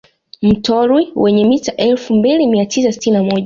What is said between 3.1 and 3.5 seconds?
na moja